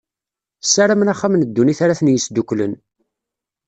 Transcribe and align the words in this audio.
Ssaramen 0.63 1.11
axxam 1.13 1.33
n 1.35 1.41
ddunit 1.47 1.79
ara 1.85 1.97
ten-yesduklen. 1.99 2.73